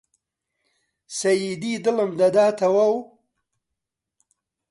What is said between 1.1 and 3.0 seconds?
سەیدی دڵم دەداتەوە و